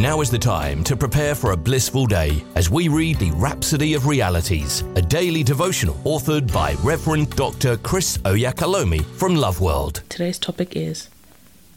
[0.00, 3.92] Now is the time to prepare for a blissful day as we read the Rhapsody
[3.92, 7.76] of Realities, a daily devotional authored by Reverend Dr.
[7.76, 10.02] Chris Oyakhilome from Love World.
[10.08, 11.10] Today's topic is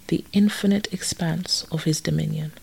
[0.07, 2.53] the infinite expanse of his dominion.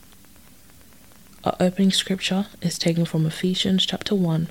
[1.45, 4.49] Our opening scripture is taken from Ephesians chapter 1,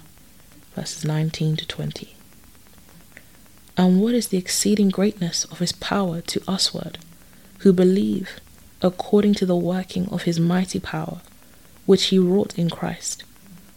[0.76, 2.16] verses 19 to 20.
[3.76, 7.00] And what is the exceeding greatness of his power to usward,
[7.62, 8.40] who believe,
[8.82, 11.22] according to the working of his mighty power,
[11.86, 13.24] which he wrought in Christ,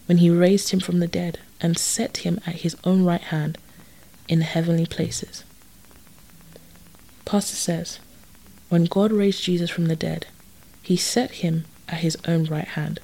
[0.05, 3.57] when he raised him from the dead and set him at his own right hand
[4.27, 5.43] in heavenly places?
[7.25, 7.99] Pastor says,
[8.69, 10.25] when God raised Jesus from the dead,
[10.81, 12.99] he set him at his own right hand,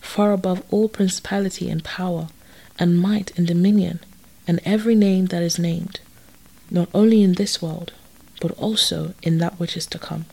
[0.00, 2.28] far above all principality and power,
[2.78, 4.00] and might and dominion,
[4.46, 6.00] and every name that is named,
[6.70, 7.92] not only in this world,
[8.40, 10.26] but also in that which is to come.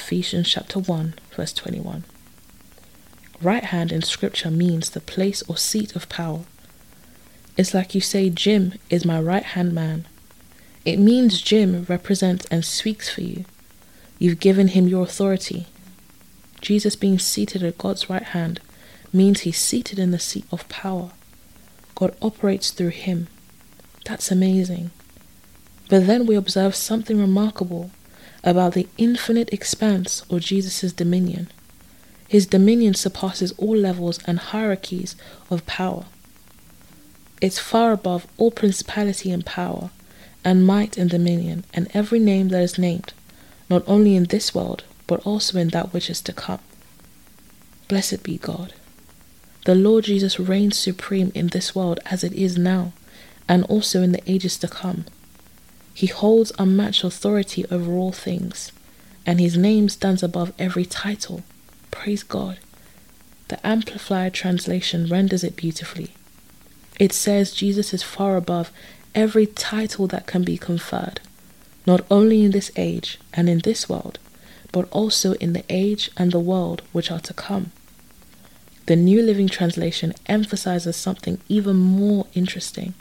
[0.00, 2.04] Ephesians chapter 1, verse 21.
[3.42, 6.40] Right hand in scripture means the place or seat of power.
[7.58, 10.08] It's like you say, Jim is my right hand man.
[10.86, 13.44] It means Jim represents and speaks for you.
[14.18, 15.66] You've given him your authority.
[16.62, 18.58] Jesus being seated at God's right hand
[19.12, 21.10] means he's seated in the seat of power.
[21.94, 23.28] God operates through him.
[24.06, 24.92] That's amazing.
[25.90, 27.90] But then we observe something remarkable
[28.42, 31.48] about the infinite expanse of Jesus' dominion.
[32.28, 35.16] His dominion surpasses all levels and hierarchies
[35.50, 36.04] of power.
[37.40, 39.90] It's far above all principality and power,
[40.44, 43.12] and might and dominion, and every name that is named,
[43.68, 46.60] not only in this world, but also in that which is to come.
[47.88, 48.74] Blessed be God.
[49.64, 52.92] The Lord Jesus reigns supreme in this world as it is now,
[53.48, 55.04] and also in the ages to come.
[56.00, 58.72] He holds unmatched authority over all things,
[59.26, 61.42] and his name stands above every title.
[61.90, 62.58] Praise God.
[63.48, 66.14] The Amplified translation renders it beautifully.
[66.98, 68.72] It says Jesus is far above
[69.14, 71.20] every title that can be conferred
[71.86, 74.18] not only in this age and in this world,
[74.72, 77.72] but also in the age and the world which are to come.
[78.86, 82.94] The New Living Translation emphasizes something even more interesting.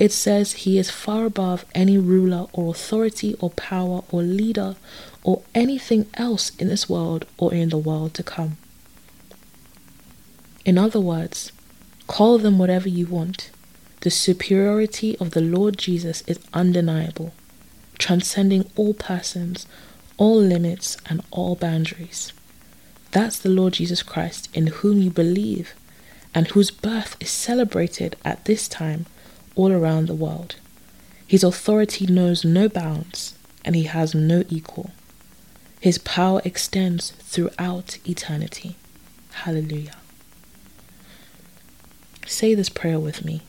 [0.00, 4.76] It says he is far above any ruler or authority or power or leader
[5.22, 8.56] or anything else in this world or in the world to come.
[10.64, 11.52] In other words,
[12.06, 13.50] call them whatever you want.
[14.00, 17.34] The superiority of the Lord Jesus is undeniable
[17.98, 19.66] transcending all persons,
[20.16, 22.32] all limits, and all boundaries.
[23.10, 25.74] That's the Lord Jesus Christ in whom you believe
[26.34, 29.04] and whose birth is celebrated at this time
[29.60, 30.56] all around the world.
[31.26, 34.90] His authority knows no bounds and he has no equal.
[35.80, 38.76] His power extends throughout eternity.
[39.32, 39.96] Hallelujah.
[42.26, 43.42] Say this prayer with me.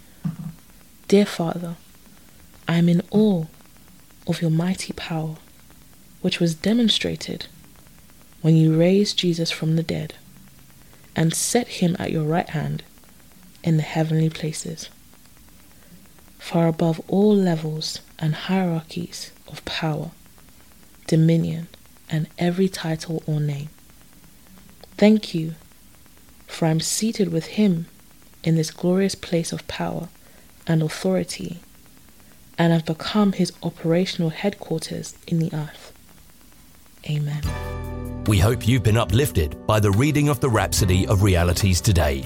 [1.08, 1.76] Dear Father,
[2.68, 3.46] I am in awe
[4.28, 5.36] of your mighty power,
[6.22, 7.48] which was demonstrated
[8.42, 10.16] when you raised Jesus from the dead
[11.16, 12.84] and set him at your right hand
[13.64, 14.90] in the heavenly places,
[16.42, 20.10] far above all levels and hierarchies of power,
[21.06, 21.68] dominion,
[22.10, 23.70] and every title or name.
[24.98, 25.54] Thank you,
[26.48, 27.86] for I'm seated with him
[28.44, 30.10] in this glorious place of power
[30.66, 31.60] and authority
[32.58, 35.94] and have become his operational headquarters in the earth.
[37.08, 37.44] Amen.
[38.26, 42.26] We hope you've been uplifted by the reading of the Rhapsody of Realities today.